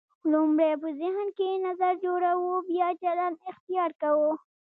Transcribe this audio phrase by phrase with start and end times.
[0.31, 4.31] لومړی په ذهن کې نظر جوړوو بیا چلند اختیار کوو.